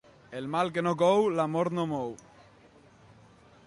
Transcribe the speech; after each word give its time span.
El 0.37 0.47
mal 0.55 0.71
que 0.77 0.93
cou 1.03 1.29
la 1.41 1.47
mort 1.57 1.77
no 1.81 1.87
mou. 1.95 2.11